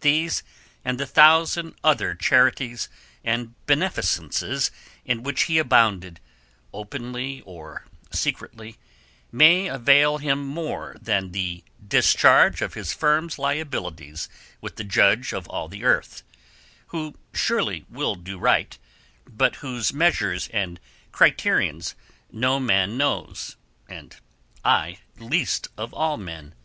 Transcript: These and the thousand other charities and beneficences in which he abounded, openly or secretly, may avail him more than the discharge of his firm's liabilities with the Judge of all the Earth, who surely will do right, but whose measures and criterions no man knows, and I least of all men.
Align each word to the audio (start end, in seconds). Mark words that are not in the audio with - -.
These 0.00 0.42
and 0.84 0.98
the 0.98 1.06
thousand 1.06 1.76
other 1.84 2.16
charities 2.16 2.88
and 3.22 3.54
beneficences 3.66 4.72
in 5.04 5.22
which 5.22 5.42
he 5.44 5.58
abounded, 5.58 6.18
openly 6.72 7.40
or 7.46 7.86
secretly, 8.10 8.78
may 9.30 9.68
avail 9.68 10.18
him 10.18 10.44
more 10.44 10.96
than 11.00 11.30
the 11.30 11.62
discharge 11.86 12.62
of 12.62 12.74
his 12.74 12.92
firm's 12.92 13.38
liabilities 13.38 14.28
with 14.60 14.74
the 14.74 14.82
Judge 14.82 15.32
of 15.32 15.46
all 15.48 15.68
the 15.68 15.84
Earth, 15.84 16.24
who 16.88 17.14
surely 17.32 17.86
will 17.88 18.16
do 18.16 18.40
right, 18.40 18.76
but 19.24 19.54
whose 19.62 19.92
measures 19.94 20.48
and 20.52 20.80
criterions 21.12 21.94
no 22.32 22.58
man 22.58 22.98
knows, 22.98 23.56
and 23.88 24.16
I 24.64 24.98
least 25.16 25.68
of 25.76 25.94
all 25.94 26.16
men. 26.16 26.56